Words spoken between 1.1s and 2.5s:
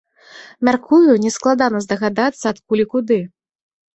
нескладана здагадацца,